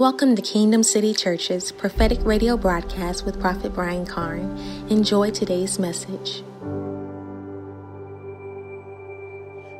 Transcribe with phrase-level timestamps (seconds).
[0.00, 4.56] Welcome to Kingdom City Church's prophetic radio broadcast with Prophet Brian Carn.
[4.88, 6.42] Enjoy today's message.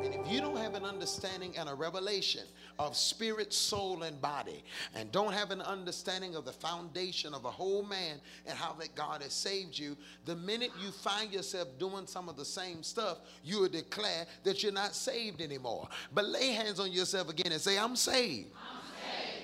[0.03, 2.43] And if you don't have an understanding and a revelation
[2.77, 4.63] of spirit, soul, and body,
[4.93, 8.93] and don't have an understanding of the foundation of a whole man and how that
[8.93, 13.21] God has saved you, the minute you find yourself doing some of the same stuff,
[13.43, 15.89] you will declare that you're not saved anymore.
[16.13, 18.49] But lay hands on yourself again and say, I'm saved.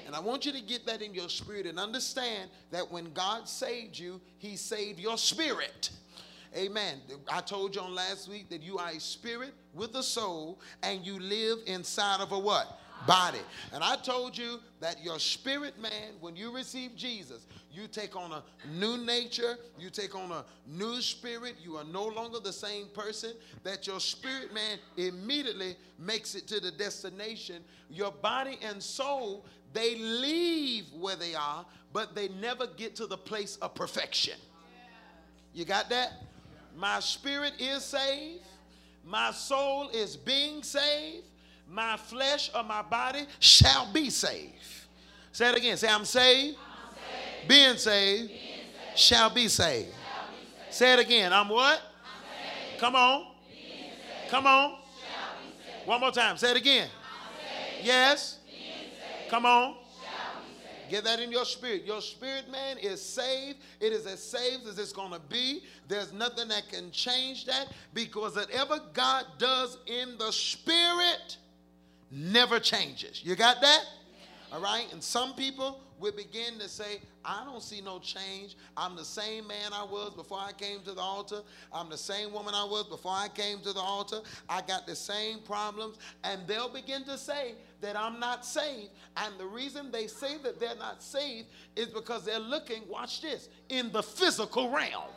[0.07, 3.47] And I want you to get that in your spirit and understand that when God
[3.47, 5.91] saved you, He saved your spirit.
[6.55, 7.01] Amen.
[7.29, 11.05] I told you on last week that you are a spirit with a soul and
[11.05, 12.79] you live inside of a what?
[13.05, 13.41] Body.
[13.73, 18.31] And I told you that your spirit man, when you receive Jesus, you take on
[18.31, 18.43] a
[18.73, 21.57] new nature, you take on a new spirit.
[21.63, 23.33] You are no longer the same person.
[23.63, 27.63] That your spirit man immediately makes it to the destination.
[27.91, 33.17] Your body and soul they leave where they are, but they never get to the
[33.17, 34.37] place of perfection.
[35.53, 36.13] You got that?
[36.75, 38.43] My spirit is saved.
[39.03, 41.25] My soul is being saved.
[41.69, 44.53] My flesh or my body shall be saved.
[45.31, 45.77] Say it again.
[45.77, 46.57] Say, I'm saved.
[46.57, 47.47] I'm saved.
[47.47, 49.87] Being, saved, Being saved, shall be saved.
[49.87, 50.73] Shall be saved.
[50.73, 51.33] Say it again.
[51.33, 51.81] I'm what?
[51.81, 53.27] I'm Come on.
[54.29, 54.77] Come on.
[55.85, 56.37] One more time.
[56.37, 56.89] Say it again.
[57.81, 58.36] Yes.
[59.29, 59.75] Come on.
[60.89, 61.83] Get that in your spirit.
[61.83, 63.57] Your spirit man is saved.
[63.81, 65.63] It is as saved as it's going to be.
[65.87, 71.37] There's nothing that can change that because whatever God does in the spirit
[72.09, 73.21] never changes.
[73.23, 73.83] You got that?
[74.51, 74.85] All right?
[74.91, 78.55] And some people will begin to say, I don't see no change.
[78.75, 81.41] I'm the same man I was before I came to the altar.
[81.73, 84.19] I'm the same woman I was before I came to the altar.
[84.47, 85.97] I got the same problems.
[86.23, 88.91] And they'll begin to say that I'm not saved.
[89.17, 93.49] And the reason they say that they're not saved is because they're looking, watch this,
[93.69, 95.11] in the physical realm.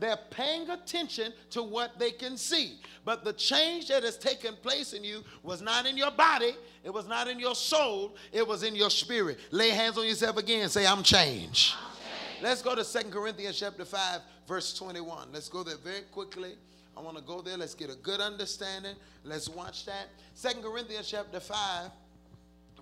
[0.00, 2.78] They're paying attention to what they can see.
[3.04, 6.52] But the change that has taken place in you was not in your body,
[6.84, 9.38] it was not in your soul, it was in your spirit.
[9.50, 10.68] Lay hands on yourself again.
[10.68, 11.74] Say, I'm changed.
[11.76, 12.42] I'm changed.
[12.42, 15.28] Let's go to Second Corinthians chapter 5, verse 21.
[15.32, 16.52] Let's go there very quickly.
[16.96, 17.56] I want to go there.
[17.56, 18.94] Let's get a good understanding.
[19.24, 20.08] Let's watch that.
[20.34, 21.90] Second Corinthians chapter 5,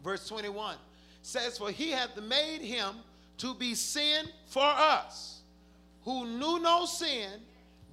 [0.04, 0.76] verse 21
[1.22, 2.96] says, For he hath made him
[3.38, 5.35] to be sin for us
[6.06, 7.28] who knew no sin,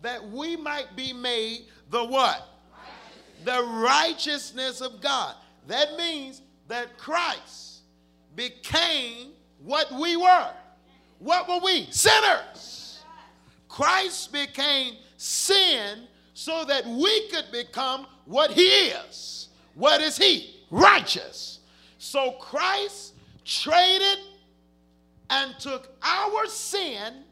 [0.03, 2.47] that we might be made the what?
[3.43, 5.35] The righteousness of God.
[5.67, 7.79] That means that Christ
[8.35, 10.49] became what we were.
[11.17, 11.87] What were we?
[11.89, 13.01] Sinners.
[13.67, 19.49] Christ became sin so that we could become what he is.
[19.73, 20.63] What is he?
[20.69, 21.61] Righteous.
[21.97, 24.19] So Christ traded
[25.31, 27.23] and took our sin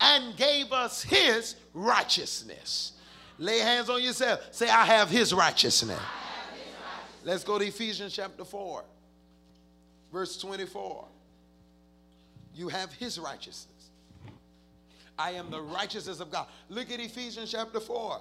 [0.00, 2.92] and gave us his righteousness.
[3.38, 4.40] Lay hands on yourself.
[4.50, 5.98] Say, I have his righteousness.
[5.98, 7.20] Have his righteousness.
[7.24, 8.84] Let's go to Ephesians chapter 4,
[10.12, 11.06] verse 24.
[12.54, 13.70] You have his righteousness.
[15.18, 16.46] I am the righteousness of God.
[16.68, 18.20] Look at Ephesians chapter 4,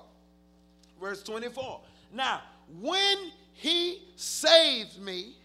[0.99, 1.81] verse 24.
[2.13, 2.41] Now,
[2.81, 3.17] when
[3.53, 5.35] he saved me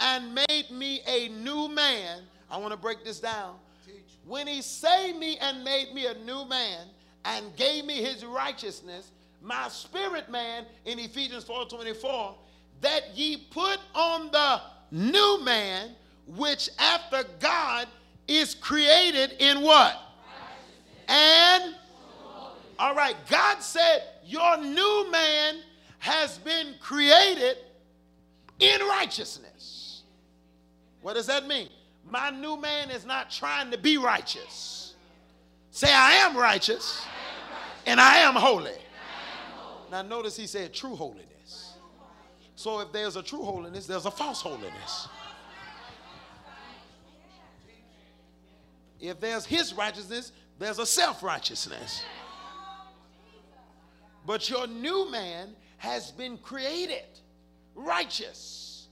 [0.00, 3.56] and made me a new man, I want to break this down
[4.26, 6.86] when he saved me and made me a new man
[7.24, 9.10] and gave me his righteousness,
[9.42, 12.34] my spirit man in Ephesians 4:24,
[12.80, 14.60] that ye put on the
[14.90, 15.94] new man,
[16.26, 17.88] which after God
[18.26, 19.96] is created in what?
[21.08, 21.74] And
[22.78, 25.56] all right, God said, Your new man
[25.98, 27.56] has been created
[28.60, 30.02] in righteousness.
[31.00, 31.68] What does that mean?
[32.04, 34.94] My new man is not trying to be righteous.
[35.70, 37.04] Say, I am righteous,
[37.86, 38.72] and I am holy.
[39.90, 41.74] Now, notice he said true holiness.
[42.56, 45.08] So, if there's a true holiness, there's a false holiness.
[49.00, 52.02] If there's his righteousness, there's a self righteousness.
[54.26, 57.06] But your new man has been created
[57.74, 58.88] righteous.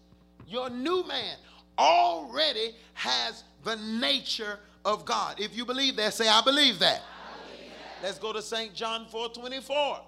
[0.47, 1.37] Your new man
[1.79, 5.41] already has the nature of God.
[5.41, 7.03] If you believe that, say, I believe that.
[7.03, 8.07] I believe that.
[8.07, 8.75] Let's go to St.
[8.75, 10.01] John 4 24.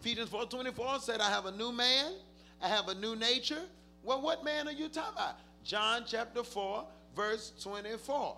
[0.00, 2.12] Ephesians 4 24 said, I have a new man,
[2.62, 3.62] I have a new nature.
[4.02, 5.36] Well, what man are you talking about?
[5.64, 6.84] John chapter 4,
[7.16, 8.36] verse 24.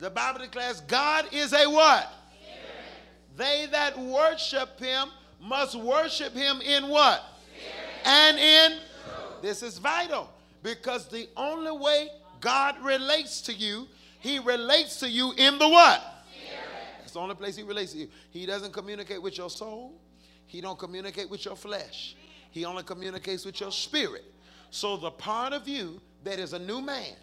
[0.00, 2.10] The Bible declares God is a what?
[2.40, 3.36] Spirit.
[3.36, 5.08] They that worship him
[5.40, 7.22] must worship him in what?
[7.50, 7.74] Spirit.
[8.04, 8.70] And in?
[8.78, 9.42] Truth.
[9.42, 10.30] This is vital.
[10.62, 12.08] Because the only way
[12.40, 13.86] God relates to you,
[14.20, 16.00] He relates to you in the what?
[16.32, 16.60] Spirit.
[17.00, 18.08] That's the only place He relates to you.
[18.30, 20.00] He doesn't communicate with your soul.
[20.46, 22.16] He don't communicate with your flesh.
[22.50, 24.24] He only communicates with your spirit.
[24.70, 27.14] So the part of you that is a new man,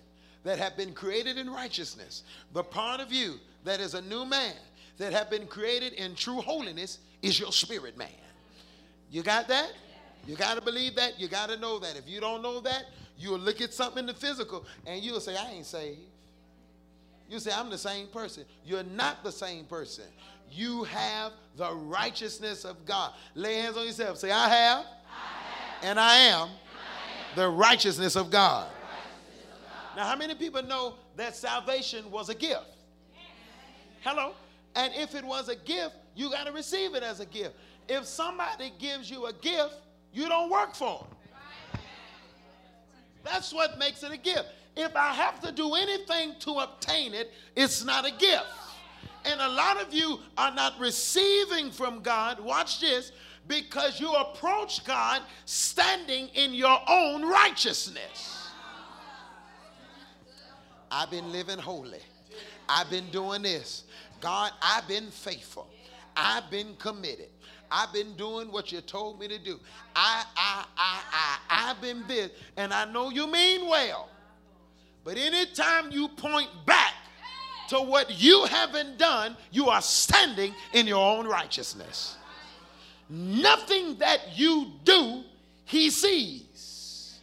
[0.43, 2.23] that have been created in righteousness,
[2.53, 4.53] the part of you that is a new man,
[4.97, 8.07] that have been created in true holiness, is your spirit man.
[9.09, 9.71] You got that?
[10.27, 11.19] You got to believe that.
[11.19, 11.95] You got to know that.
[11.97, 12.85] If you don't know that,
[13.17, 15.99] you'll look at something in the physical and you'll say, I ain't saved.
[17.29, 18.45] You say, I'm the same person.
[18.65, 20.05] You're not the same person.
[20.51, 23.13] You have the righteousness of God.
[23.33, 24.17] Lay hands on yourself.
[24.17, 26.49] Say, I have, I have and I am, I am
[27.35, 28.67] the righteousness of God.
[29.95, 32.65] Now, how many people know that salvation was a gift?
[34.01, 34.33] Hello?
[34.75, 37.55] And if it was a gift, you got to receive it as a gift.
[37.87, 39.75] If somebody gives you a gift,
[40.13, 41.14] you don't work for it.
[43.25, 44.45] That's what makes it a gift.
[44.77, 48.45] If I have to do anything to obtain it, it's not a gift.
[49.25, 53.11] And a lot of you are not receiving from God, watch this,
[53.47, 58.49] because you approach God standing in your own righteousness.
[60.91, 62.01] I've been living holy.
[62.69, 63.83] I've been doing this.
[64.21, 65.67] God, I've been faithful.
[66.15, 67.29] I've been committed.
[67.71, 69.59] I've been doing what you told me to do.
[69.95, 72.31] I, I, I, I, I've been this.
[72.57, 74.09] And I know you mean well.
[75.03, 76.93] But anytime you point back
[77.69, 82.17] to what you haven't done, you are standing in your own righteousness.
[83.09, 85.23] Nothing that you do,
[85.65, 87.19] he sees.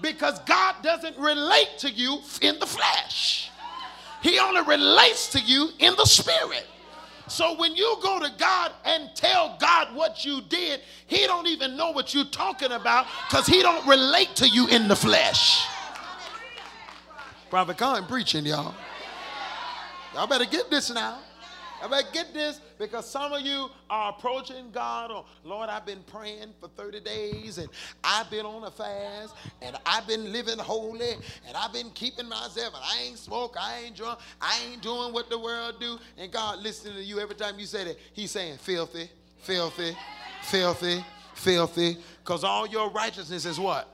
[0.00, 3.50] Because God doesn't relate to you in the flesh,
[4.20, 6.66] He only relates to you in the spirit.
[7.32, 11.78] So when you go to God and tell God what you did, he don't even
[11.78, 15.66] know what you're talking about because he don't relate to you in the flesh.
[17.48, 18.74] Prophet Carn preaching, y'all.
[20.12, 21.20] Y'all better get this now.
[21.90, 26.54] I get this because some of you are approaching God or Lord, I've been praying
[26.60, 27.68] for 30 days and
[28.04, 31.12] I've been on a fast and I've been living holy
[31.46, 35.12] and I've been keeping myself and I ain't smoke, I ain't drunk, I ain't doing
[35.12, 35.98] what the world do.
[36.18, 39.96] And God listening to you every time you say that, He's saying filthy, filthy,
[40.42, 41.04] filthy,
[41.34, 41.96] filthy.
[42.22, 43.88] Because all your righteousness is what?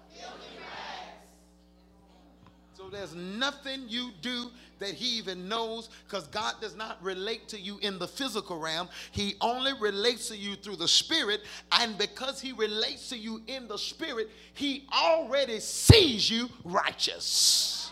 [2.90, 7.78] There's nothing you do that he even knows because God does not relate to you
[7.82, 8.88] in the physical realm.
[9.10, 11.42] He only relates to you through the spirit.
[11.72, 17.90] And because he relates to you in the spirit, he already sees you righteous.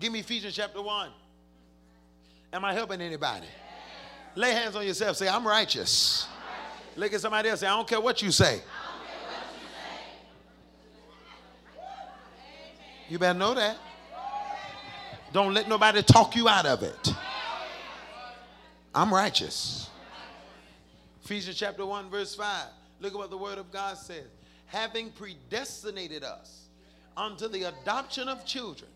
[0.00, 1.10] Give me Ephesians chapter 1.
[2.52, 3.46] Am I helping anybody?
[4.34, 5.16] Lay hands on yourself.
[5.16, 6.26] Say, I'm righteous.
[6.96, 7.60] Look at somebody else.
[7.60, 8.60] Say, I don't care what you say.
[13.08, 13.76] You better know that.
[15.32, 17.14] Don't let nobody talk you out of it.
[18.94, 19.90] I'm righteous.
[21.24, 22.66] Ephesians chapter 1, verse 5.
[23.00, 24.26] Look at what the word of God says.
[24.66, 26.68] Having predestinated us
[27.16, 28.90] unto the adoption of children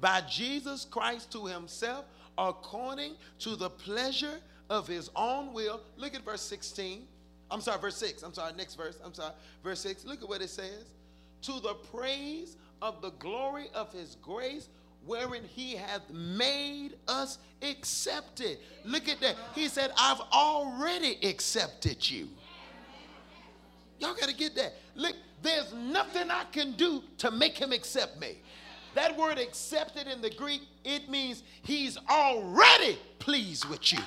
[0.00, 2.04] by Jesus Christ to himself,
[2.36, 4.38] according to the pleasure
[4.70, 5.80] of his own will.
[5.96, 7.06] Look at verse 16.
[7.50, 8.22] I'm sorry, verse 6.
[8.22, 8.98] I'm sorry, next verse.
[9.04, 9.32] I'm sorry,
[9.64, 10.04] verse 6.
[10.04, 10.84] Look at what it says.
[11.42, 14.68] To the praise of the glory of his grace
[15.04, 18.58] wherein he hath made us accepted.
[18.84, 19.36] Look at that.
[19.54, 22.28] He said, I've already accepted you.
[23.98, 24.74] Y'all got to get that.
[24.94, 28.38] Look, there's nothing I can do to make him accept me.
[28.94, 34.00] That word accepted in the Greek, it means he's already pleased with you.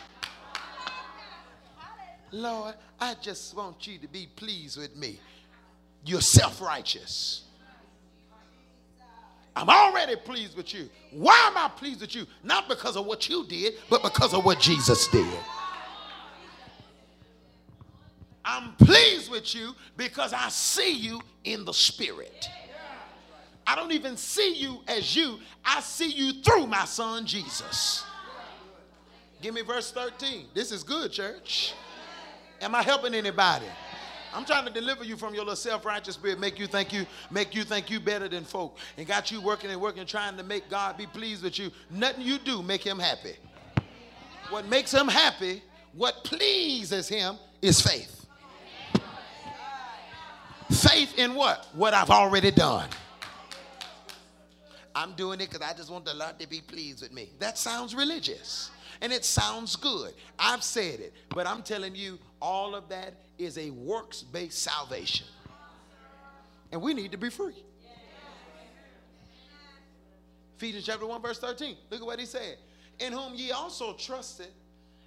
[2.32, 5.20] Lord, I just want you to be pleased with me.
[6.06, 7.44] You're self righteous.
[9.55, 10.89] I'm already pleased with you.
[11.12, 12.25] Why am I pleased with you?
[12.43, 15.27] Not because of what you did, but because of what Jesus did.
[18.43, 22.50] I'm pleased with you because I see you in the spirit.
[23.67, 28.03] I don't even see you as you, I see you through my son Jesus.
[29.41, 30.48] Give me verse 13.
[30.53, 31.74] This is good, church.
[32.62, 33.65] Am I helping anybody?
[34.33, 37.53] I'm trying to deliver you from your little self-righteous spirit, make you think you make
[37.53, 40.69] you think you better than folk, and got you working and working, trying to make
[40.69, 41.71] God be pleased with you.
[41.89, 43.35] Nothing you do make him happy.
[44.50, 48.25] What makes him happy, what pleases him, is faith.
[50.71, 51.67] Faith in what?
[51.73, 52.89] What I've already done.
[54.93, 57.29] I'm doing it because I just want the Lord to be pleased with me.
[57.39, 58.71] That sounds religious
[59.01, 60.13] and it sounds good.
[60.38, 65.27] I've said it, but I'm telling you, all of that is a works based salvation.
[66.72, 67.63] And we need to be free.
[70.58, 71.75] Ephesians chapter 1, verse 13.
[71.89, 72.58] Look at what he said.
[73.00, 74.50] In whom ye also trusted,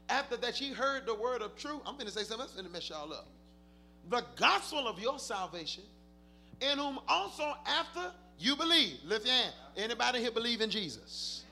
[0.09, 1.81] after that ye heard the word of truth.
[1.87, 3.29] I'm going to say something else going to mess y'all up.
[4.11, 5.85] The gospel of your salvation,
[6.61, 8.99] in whom also after you believe.
[9.05, 9.55] Lift your hand.
[9.77, 11.45] Anybody here believe in Jesus?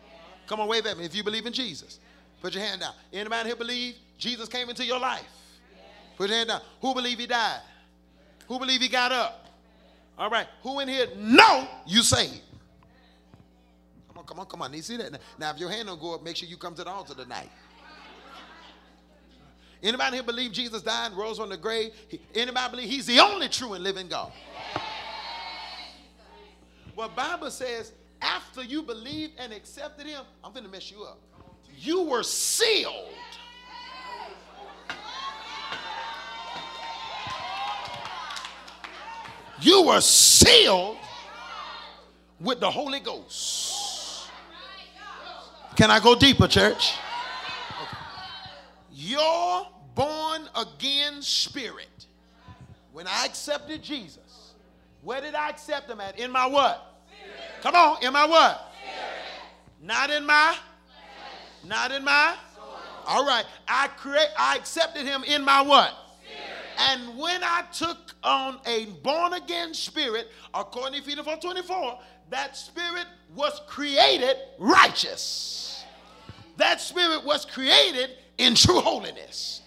[0.46, 2.00] Come on, wave at me if you believe in Jesus.
[2.42, 2.92] Put your hand down.
[3.12, 5.22] Anybody here believe Jesus came into your life?
[6.16, 6.60] Put your hand down.
[6.80, 7.60] Who believe he died?
[8.48, 9.46] Who believe he got up?
[10.18, 10.48] All right.
[10.64, 12.42] Who in here know you saved?
[14.08, 14.74] Come on, come on, come on.
[14.74, 15.20] You see that?
[15.38, 17.48] Now, if your hand don't go up, make sure you come to the altar tonight.
[19.80, 21.92] Anybody here believe Jesus died and rose from the grave?
[22.34, 24.32] Anybody believe he's the only true and living God?
[26.96, 31.20] Well, Bible says after you believed and accepted him, I'm going to mess you up.
[31.76, 33.08] You were sealed.
[39.60, 40.96] You were sealed
[42.40, 44.28] with the Holy Ghost.
[45.76, 46.94] Can I go deeper, church?
[48.92, 52.06] Your born again spirit,
[52.92, 54.54] when I accepted Jesus,
[55.02, 56.18] where did I accept him at?
[56.18, 57.00] In my what?
[57.08, 57.40] Spirit.
[57.62, 58.72] Come on, in my what?
[58.82, 59.08] Spirit.
[59.82, 60.56] Not in my.
[61.64, 62.64] Not in my Soul.
[63.06, 63.44] All right.
[63.68, 65.94] I create I accepted him in my what?
[66.24, 66.40] Spirit.
[66.78, 71.98] And when I took on a born again spirit, according to Ephesians 4:24,
[72.30, 75.84] that spirit was created righteous.
[76.56, 79.62] That spirit was created in true holiness.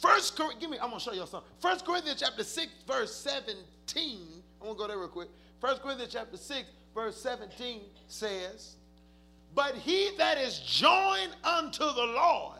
[0.00, 1.50] First, give me, I'm gonna show you something.
[1.60, 4.42] First Corinthians chapter 6, verse 17.
[4.60, 5.28] I'm gonna go there real quick.
[5.60, 8.76] First Corinthians chapter 6, verse 17 says,
[9.56, 12.58] But he that is joined unto the Lord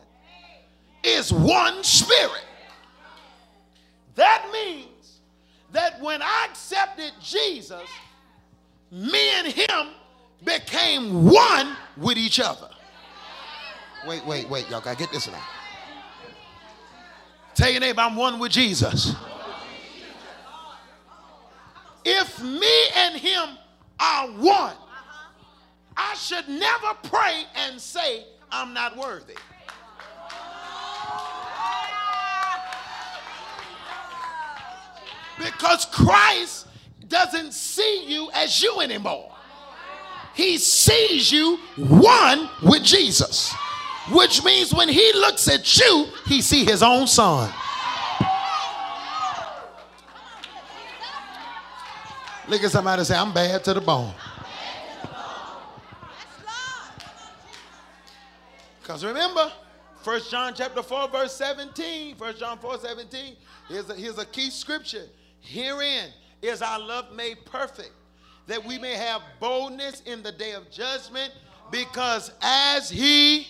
[1.03, 2.43] is one spirit.
[4.15, 5.19] That means
[5.71, 7.87] that when I accepted Jesus,
[8.91, 9.89] me and him
[10.43, 12.69] became one with each other.
[14.07, 15.43] Wait, wait, wait, y'all gotta get this now.
[17.53, 19.15] Tell your neighbor, I'm one with Jesus.
[22.03, 23.49] If me and him
[23.99, 24.75] are one,
[25.97, 29.35] I should never pray and say, I'm not worthy.
[35.37, 36.67] Because Christ
[37.07, 39.33] doesn't see you as you anymore.
[40.33, 43.53] He sees you one with Jesus
[44.11, 47.51] which means when he looks at you, he see his own son.
[52.47, 54.13] Look at somebody say, I'm bad to the bone.
[58.87, 59.51] Because remember,
[60.05, 62.15] 1 John chapter 4, verse 17.
[62.15, 63.35] 1 John 4, 17.
[63.67, 65.07] Here's a, here's a key scripture.
[65.41, 66.09] Herein
[66.41, 67.91] is our love made perfect,
[68.45, 71.33] that we may have boldness in the day of judgment,
[71.69, 73.45] because as he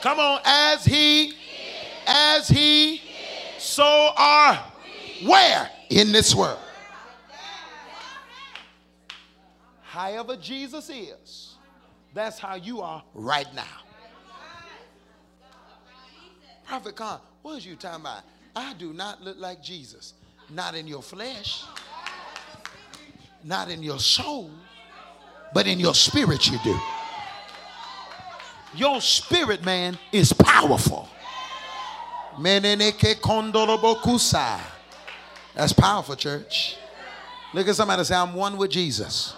[0.00, 1.34] Come on, as he,
[2.06, 3.02] as he,
[3.58, 4.64] so are
[5.20, 5.26] we.
[5.26, 6.60] where in this world.
[9.82, 11.56] However, Jesus is,
[12.14, 13.82] that's how you are right now.
[16.66, 18.22] Prophet Carn, what is you talking about?
[18.54, 20.14] I do not look like Jesus.
[20.50, 21.64] Not in your flesh,
[23.42, 24.50] not in your soul,
[25.54, 26.78] but in your spirit you do.
[28.74, 31.08] Your spirit, man, is powerful.
[35.54, 36.76] That's powerful, church.
[37.52, 39.34] Look at somebody say, I'm one with Jesus.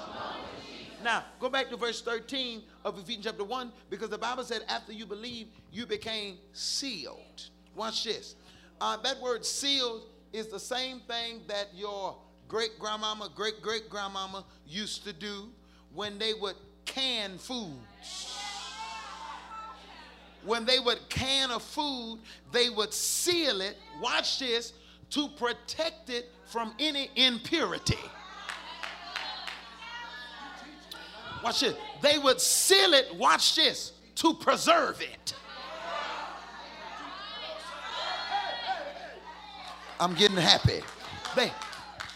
[1.05, 4.93] Now, go back to verse 13 of Ephesians chapter 1 because the Bible said, after
[4.93, 7.51] you believe, you became sealed.
[7.77, 8.37] Watch this.
[8.81, 12.17] Uh, that word sealed is the same thing that your
[12.49, 15.51] great grandmama, great great grandmama used to do
[15.93, 16.57] when they would
[16.87, 18.41] can foods
[20.45, 22.19] when they would can a food,
[22.53, 24.75] they would seal it, watch this,
[25.11, 27.99] to protect it from any impurity.
[31.45, 31.77] Watch this.
[32.01, 35.35] They would seal it, watch this, to preserve it.
[40.01, 40.81] I'm getting happy.
[41.37, 41.53] They,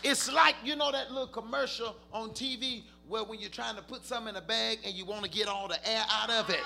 [0.02, 4.04] it's like, you know, that little commercial on TV where when you're trying to put
[4.04, 6.64] something in a bag and you want to get all the air out of it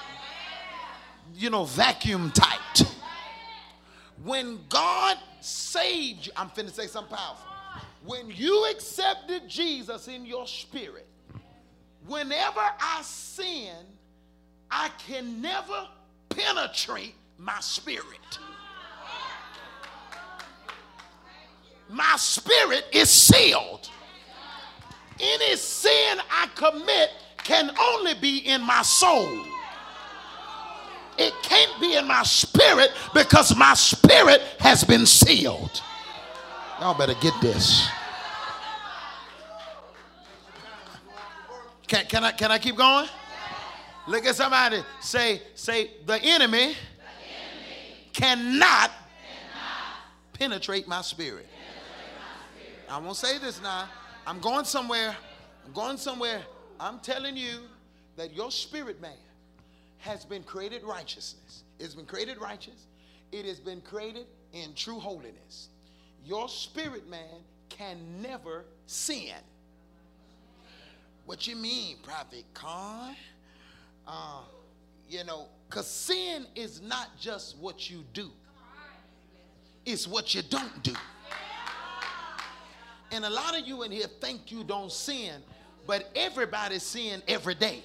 [1.35, 2.87] you know, vacuum tight.
[4.23, 7.47] When God saved you, I'm finna say something powerful.
[8.05, 11.07] When you accepted Jesus in your spirit,
[12.07, 13.75] whenever I sin,
[14.71, 15.89] I can never
[16.29, 18.39] penetrate my spirit.
[21.89, 23.91] My spirit is sealed.
[25.21, 27.11] Any sin I commit
[27.45, 29.29] can only be in my soul.
[31.19, 35.83] It can't be in my spirit because my spirit has been sealed.
[36.81, 37.87] Y'all better get this.
[41.93, 43.07] Can, can, I, can I keep going?
[44.09, 44.83] Look at somebody.
[45.01, 48.91] Say, say, the enemy, the enemy cannot, cannot
[50.33, 51.47] penetrate my spirit.
[52.89, 53.91] I won't say this now.
[54.27, 55.15] I'm going somewhere.
[55.67, 56.41] I'm going somewhere.
[56.81, 57.59] I'm telling you
[58.17, 59.13] that your spirit man
[59.99, 61.65] has been created righteousness.
[61.79, 62.87] It's been created righteous.
[63.33, 65.69] It has been created in true holiness.
[66.25, 69.35] Your spirit man can never sin.
[71.27, 73.17] What you mean, Prophet Carn?
[74.07, 74.41] Uh,
[75.09, 78.31] you know, because sin is not just what you do,
[79.87, 80.95] it's what you don't do.
[83.11, 85.43] And a lot of you in here think you don't sin,
[85.87, 87.83] but everybody's sin every day.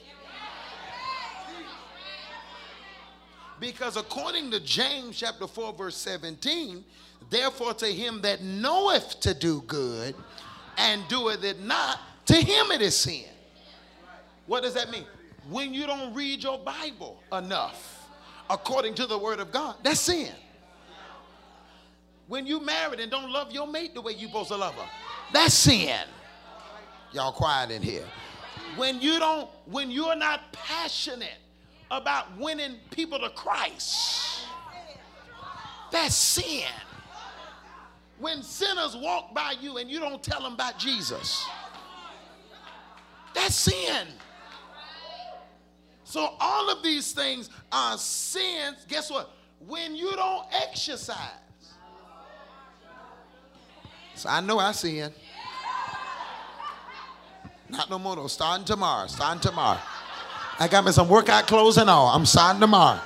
[3.60, 6.84] Because according to James chapter 4, verse 17,
[7.29, 10.15] therefore to him that knoweth to do good
[10.77, 13.25] and doeth it not, to him it is sin.
[14.46, 15.05] What does that mean?
[15.50, 18.07] When you don't read your Bible enough
[18.50, 20.34] according to the word of God, that's sin.
[22.27, 24.89] When you married and don't love your mate the way you're supposed to love her,
[25.31, 26.01] that's sin.
[27.13, 28.05] Y'all quiet in here.
[28.75, 31.39] When you don't, when you're not passionate
[31.89, 34.41] about winning people to Christ,
[35.91, 36.67] that's sin.
[38.19, 41.46] When sinners walk by you and you don't tell them about Jesus,
[43.38, 44.08] that's sin.
[46.03, 48.86] So all of these things are sins.
[48.88, 49.29] Guess what?
[49.67, 51.17] When you don't exercise.
[54.15, 55.12] So I know I sin.
[57.70, 58.27] Not no more though.
[58.27, 59.08] Starting tomorrow.
[59.08, 59.80] Starting tomorrow.
[60.60, 62.08] I got me some workout clothes and all.
[62.08, 63.00] I'm starting tomorrow.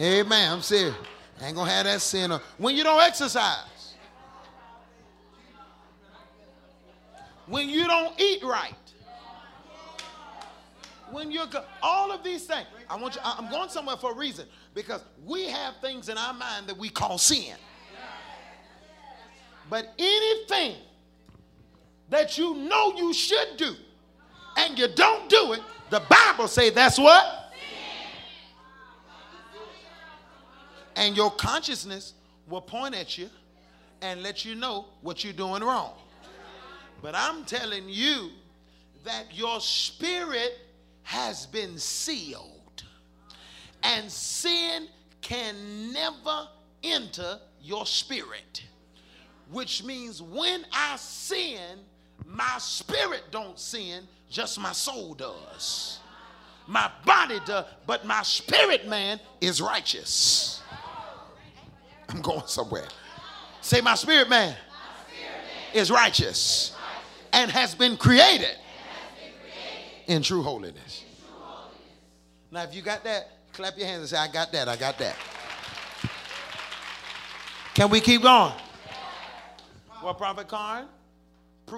[0.00, 0.52] Amen.
[0.52, 0.94] I'm serious.
[1.40, 2.32] I ain't gonna have that sin.
[2.56, 3.94] When you don't exercise.
[7.46, 8.87] When you don't eat right
[11.12, 11.46] when you're
[11.82, 12.66] all of these things.
[12.88, 13.20] I want you.
[13.24, 16.88] I'm going somewhere for a reason because we have things in our mind that we
[16.88, 17.56] call sin.
[19.70, 20.76] But anything
[22.08, 23.74] that you know you should do
[24.56, 27.52] and you don't do it, the Bible say that's what.
[30.96, 32.14] And your consciousness
[32.48, 33.28] will point at you
[34.02, 35.92] and let you know what you're doing wrong.
[37.02, 38.30] But I'm telling you
[39.04, 40.58] that your spirit
[41.08, 42.82] has been sealed,
[43.82, 44.86] and sin
[45.22, 46.48] can never
[46.84, 48.64] enter your spirit.
[49.50, 51.78] Which means when I sin,
[52.26, 56.00] my spirit don't sin, just my soul does.
[56.66, 60.60] My body does, but my spirit man is righteous.
[62.10, 62.88] I'm going somewhere.
[63.62, 66.76] Say, my spirit man, my spirit man is righteous, righteous
[67.32, 68.58] and has been created
[70.08, 71.04] in true holiness.
[72.50, 74.98] Now, if you got that, clap your hands and say, I got that, I got
[74.98, 75.14] that.
[77.74, 78.54] Can we keep going?
[80.02, 80.86] Well, Prophet Carn,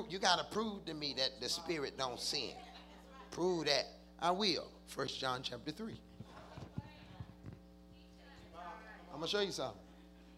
[0.09, 2.53] you got to prove to me that the Spirit don't sin.
[3.33, 3.87] Prove that.
[4.21, 4.69] I will.
[4.87, 5.95] First John chapter 3.
[9.13, 9.81] I'm going to show you something.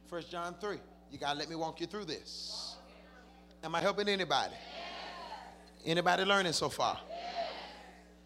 [0.08, 0.78] First John 3.
[1.10, 2.76] You got to let me walk you through this.
[3.62, 4.54] Am I helping anybody?
[5.84, 6.98] Anybody learning so far?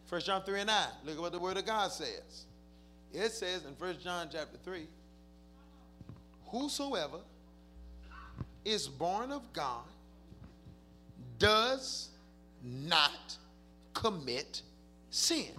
[0.07, 0.87] First John 3 and 9.
[1.05, 2.47] Look at what the word of God says.
[3.13, 4.87] It says in First John chapter 3,
[6.47, 7.19] whosoever
[8.65, 9.85] is born of God
[11.39, 12.09] does
[12.63, 13.37] not
[13.95, 14.63] commit
[15.11, 15.51] sin.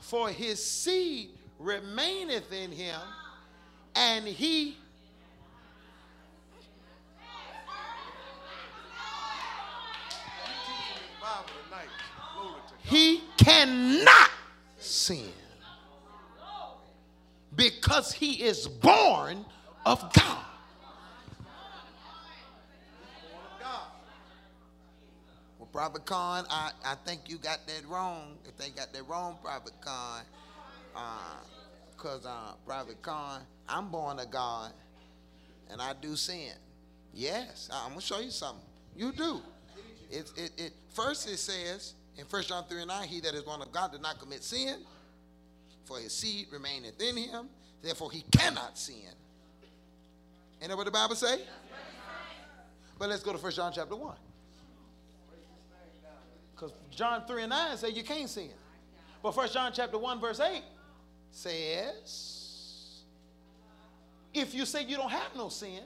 [0.00, 3.00] For his seed remaineth in him,
[3.94, 4.76] and he
[12.82, 14.30] he cannot
[14.78, 15.32] sin
[17.56, 19.44] because he is born
[19.86, 20.44] of God.
[25.58, 28.36] Well, Prophet Carn, I, I think you got that wrong.
[28.46, 30.24] If they got that wrong, Prophet Carn,
[31.96, 34.72] because uh, uh, Prophet Carn, I'm born of God
[35.70, 36.52] and I do sin.
[37.14, 38.64] Yes, I'm going to show you something.
[38.96, 39.40] You do.
[40.14, 43.42] It, it, it, first, it says, in 1 John 3 and 9, he that is
[43.42, 44.76] born of God did not commit sin,
[45.84, 47.48] for his seed remaineth in him,
[47.82, 49.10] therefore he cannot sin.
[50.60, 51.40] Ain't that what the Bible say?
[52.96, 54.14] But let's go to 1 John chapter 1.
[56.54, 58.50] Because John 3 and 9 say you can't sin.
[59.20, 60.62] But First John chapter 1, verse 8
[61.32, 63.02] says,
[64.32, 65.80] if you say you don't have no sin,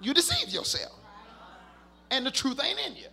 [0.00, 0.92] you deceive yourself.
[2.10, 3.06] And the truth ain't in you.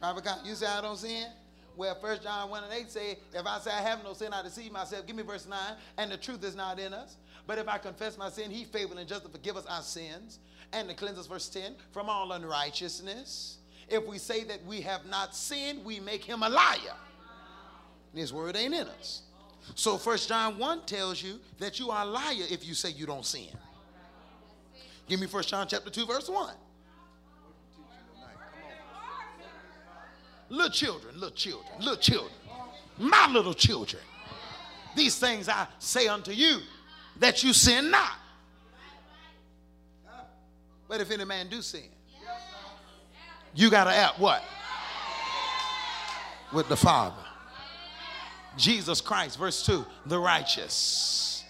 [0.00, 1.26] Private God, you say I don't sin?
[1.76, 4.42] Well, First John 1 and 8 say, if I say I have no sin, I
[4.42, 5.06] deceive myself.
[5.06, 5.58] Give me verse 9.
[5.98, 7.16] And the truth is not in us.
[7.46, 10.38] But if I confess my sin, he faithful and just to forgive us our sins
[10.72, 13.58] and to cleanse us, verse 10, from all unrighteousness.
[13.88, 16.96] If we say that we have not sinned, we make him a liar.
[18.12, 19.22] And His word ain't in us.
[19.74, 23.06] So First John 1 tells you that you are a liar if you say you
[23.06, 23.48] don't sin.
[25.08, 26.54] Give me First John chapter 2, verse 1.
[30.48, 32.32] Little children, little children, little children,
[32.98, 34.02] my little children.
[34.94, 36.60] These things I say unto you
[37.18, 38.12] that you sin not.
[40.88, 41.82] But if any man do sin,
[43.54, 44.42] you got to act what?
[46.52, 47.25] With the Father.
[48.56, 51.44] Jesus Christ, verse 2, the righteous.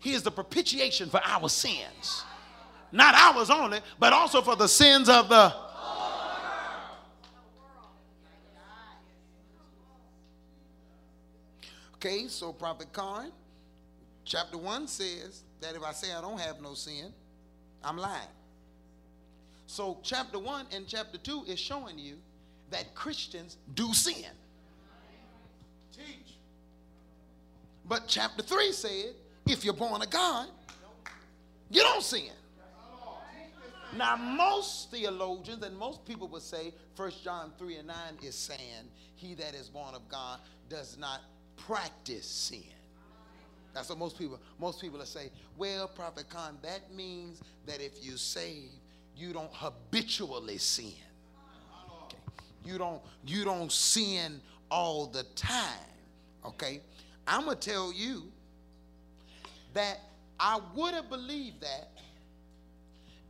[0.00, 2.24] He is the propitiation for our sins.
[2.92, 5.52] Not ours only, but also for the sins of the
[12.04, 13.32] Okay, so Prophet Carn,
[14.26, 17.14] chapter 1 says that if I say I don't have no sin,
[17.82, 18.28] I'm lying.
[19.66, 22.16] So, chapter 1 and chapter 2 is showing you
[22.68, 24.26] that Christians do sin.
[25.96, 26.33] Teach.
[27.86, 29.14] But chapter 3 said
[29.46, 30.48] if you're born of God,
[31.70, 32.30] you don't sin.
[33.96, 38.88] Now, most theologians and most people would say 1 John 3 and 9 is saying,
[39.14, 41.20] He that is born of God does not
[41.56, 42.64] practice sin.
[43.72, 48.04] That's what most people most people will say, well, Prophet Carn, that means that if
[48.04, 48.70] you save,
[49.16, 50.92] you don't habitually sin.
[52.04, 52.18] Okay.
[52.64, 55.90] You don't you don't sin all the time.
[56.46, 56.80] Okay?
[57.26, 58.24] I'm gonna tell you
[59.72, 60.00] that
[60.38, 61.90] I would have believed that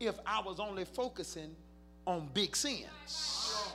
[0.00, 1.54] if I was only focusing
[2.07, 3.72] on big sins.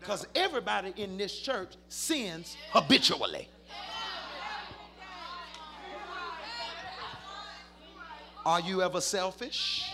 [0.00, 3.48] Because everybody in this church sins habitually.
[8.44, 9.88] Are you ever selfish?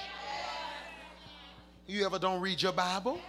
[1.87, 3.21] You ever don't read your Bible?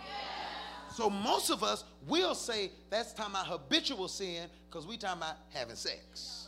[0.93, 5.36] So most of us will say that's talking about habitual sin because we talking about
[5.54, 6.48] having sex.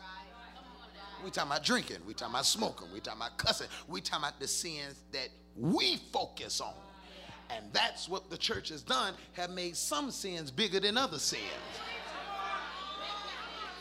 [1.24, 1.98] We talking about drinking.
[2.08, 2.88] We talking about smoking.
[2.94, 3.68] We talking about cussing.
[3.88, 6.74] We talking about the sins that we focus on.
[7.56, 11.44] And that's what the church has done, have made some sins bigger than other sins.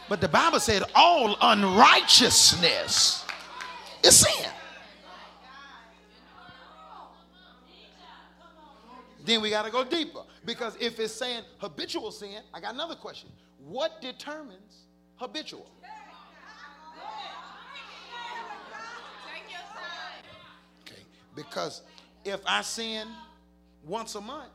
[0.08, 3.24] But the Bible said all unrighteousness
[4.02, 4.50] is sin.
[9.30, 10.22] Then we got to go deeper.
[10.44, 13.28] Because if it's saying habitual sin, I got another question.
[13.58, 15.70] What determines habitual?
[20.82, 21.02] Okay,
[21.36, 21.82] because
[22.24, 23.06] if I sin
[23.84, 24.50] once a month.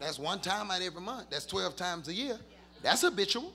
[0.00, 1.30] That's one time out every month.
[1.30, 2.40] That's 12 times a year.
[2.82, 3.52] That's habitual.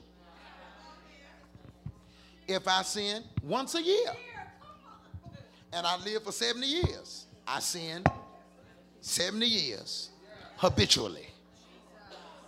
[2.48, 4.12] If I sin once a year
[5.74, 8.02] and I live for 70 years, I sin
[9.00, 10.10] 70 years
[10.56, 11.26] habitually.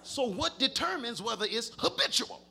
[0.02, 2.42] So, what determines whether it's habitual?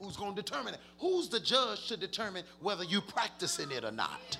[0.00, 0.80] Who's going to determine it?
[0.98, 4.38] Who's the judge to determine whether you're practicing it or not?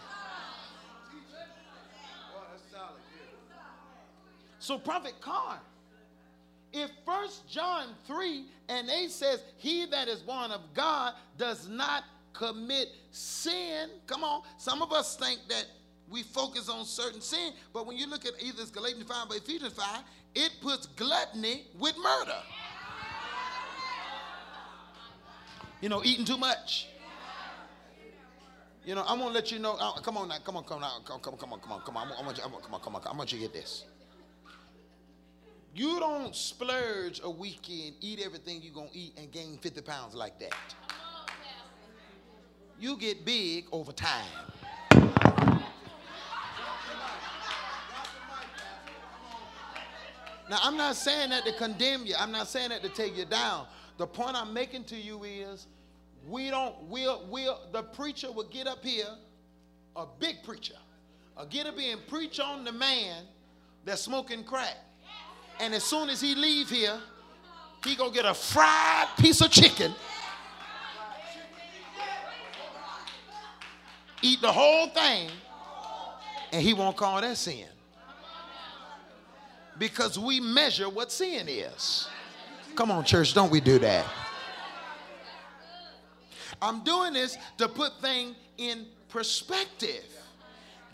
[4.59, 5.59] So, Prophet Carn,
[6.73, 12.05] if First John 3 and 8 says, He that is born of God does not
[12.35, 15.67] commit sin, come on, some of us think that
[16.11, 19.75] we focus on certain sin, but when you look at either Galatians 5 or Ephesians
[19.75, 20.01] 5,
[20.35, 22.41] it puts gluttony with murder.
[25.81, 26.89] You know, eating too much.
[28.85, 29.77] You know, I'm gonna let you know.
[29.79, 31.73] Uh, come on now, come on, come on, come on, come on, come on, come
[31.73, 32.09] on, come on.
[32.19, 33.85] I want you, I want, come on, come on, I want you to get this.
[35.75, 40.15] You don't splurge a weekend, eat everything you're going to eat, and gain 50 pounds
[40.15, 40.55] like that.
[42.81, 44.25] You get big over time.
[50.51, 52.15] Now, I'm not saying that to condemn you.
[52.19, 53.67] I'm not saying that to take you down.
[53.99, 55.67] The point I'm making to you is
[56.27, 59.09] we don't, we'll, we'll, the preacher will get up here,
[59.97, 60.77] a big preacher,
[61.37, 63.25] will get up here and preach on the man
[63.85, 64.77] that's smoking crack.
[65.61, 66.99] And as soon as he leave here,
[67.85, 69.93] he go get a fried piece of chicken,
[74.23, 75.31] eat the whole thing,
[76.53, 77.67] and he won't call that sin.
[79.79, 82.09] Because we measure what sin is.
[82.75, 84.07] Come on, church, don't we do that?
[86.61, 90.05] I'm doing this to put things in perspective.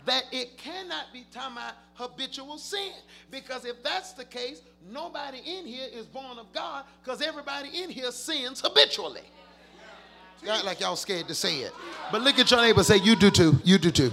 [0.05, 2.93] That it cannot be talking about habitual sin.
[3.31, 7.89] Because if that's the case, nobody in here is born of God because everybody in
[7.89, 9.23] here sins habitually.
[10.43, 11.73] Y'all like y'all scared to say it.
[12.11, 13.59] But look at your neighbor say, You do too.
[13.63, 14.11] You do too.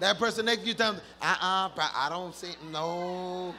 [0.00, 3.54] That person next tell them, uh-uh, I don't see, no.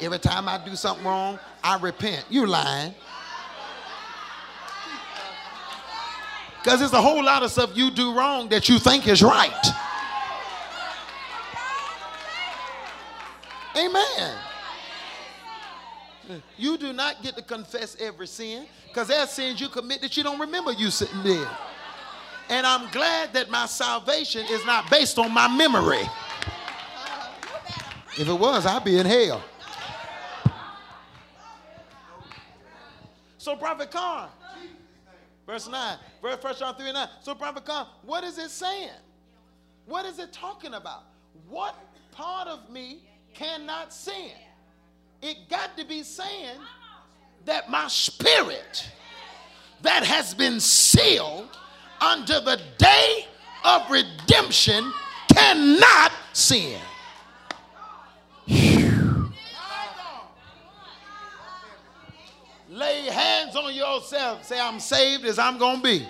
[0.00, 2.24] Every time I do something wrong, I repent.
[2.28, 2.94] You lying.
[6.62, 9.66] Because there's a whole lot of stuff you do wrong that you think is right.
[13.76, 14.36] Amen.
[16.56, 20.22] You do not get to confess every sin because there's sins you commit that you
[20.22, 21.50] don't remember you sitting there.
[22.48, 26.02] And I'm glad that my salvation is not based on my memory.
[28.16, 29.42] If it was, I'd be in hell.
[33.38, 34.28] So, Prophet Carn,
[35.46, 37.08] verse 9, verse 1 John 3 and 9.
[37.22, 38.88] So, Prophet Carn, what is it saying?
[39.86, 41.04] What is it talking about?
[41.48, 41.76] What
[42.12, 43.02] part of me
[43.34, 44.30] cannot sin?
[45.20, 46.58] It got to be saying
[47.44, 48.88] that my spirit
[49.82, 51.48] that has been sealed
[52.04, 53.26] unto the day
[53.64, 54.92] of redemption
[55.32, 56.78] cannot sin.
[62.68, 64.44] Lay hands on yourself.
[64.44, 66.06] Say, I'm saved as I'm going to be.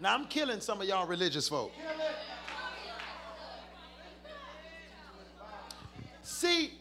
[0.00, 1.72] Now, I'm killing some of y'all religious folk.
[6.22, 6.72] See,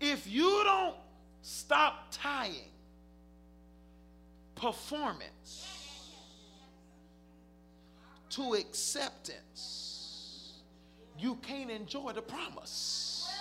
[0.00, 0.96] if you don't
[1.42, 2.70] stop tying
[4.54, 5.75] performance
[8.36, 10.52] to acceptance,
[11.18, 13.34] you can't enjoy the promise.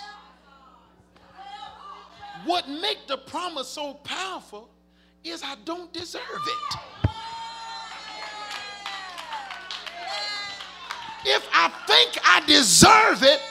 [2.46, 4.70] What make the promise so powerful
[5.22, 6.80] is I don't deserve it.
[11.26, 13.42] If I think I deserve it,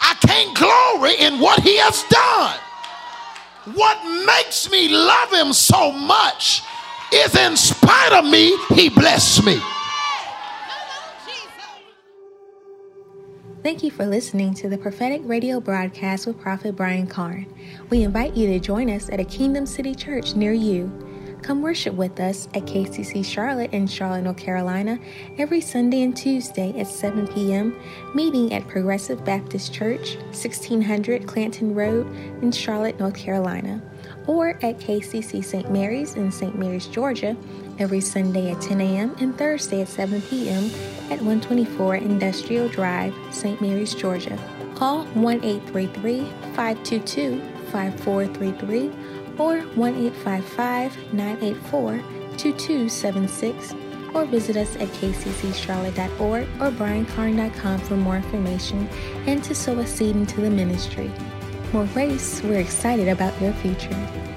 [0.00, 2.58] I can't glory in what he has done.
[3.76, 6.62] What makes me love him so much
[7.12, 9.60] is in spite of me, he blessed me.
[13.64, 17.46] Thank you for listening to the prophetic radio broadcast with Prophet Brian Carn.
[17.88, 20.92] We invite you to join us at a Kingdom City church near you.
[21.40, 24.98] Come worship with us at KCC Charlotte in Charlotte, North Carolina,
[25.38, 27.74] every Sunday and Tuesday at 7 p.m.,
[28.14, 32.06] meeting at Progressive Baptist Church, 1600 Clanton Road
[32.42, 33.80] in Charlotte, North Carolina,
[34.26, 35.72] or at KCC St.
[35.72, 36.58] Mary's in St.
[36.58, 37.34] Mary's, Georgia,
[37.78, 39.14] every Sunday at 10 a.m.
[39.18, 40.64] and Thursday at 7 p.m.
[41.10, 43.60] at 124 Industrial Drive, St.
[43.60, 44.38] Mary's, Georgia.
[44.74, 48.92] Call 1 833 522 5433
[49.38, 51.98] or 1 855 984
[52.36, 53.74] 2276
[54.14, 58.88] or visit us at kcccharlotte.org or briancarn.com for more information
[59.26, 61.10] and to sow a seed into the ministry.
[61.72, 64.33] More grace, we're excited about your future.